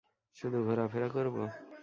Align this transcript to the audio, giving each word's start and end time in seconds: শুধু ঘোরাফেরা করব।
শুধু 0.37 0.57
ঘোরাফেরা 0.63 1.07
করব। 1.09 1.35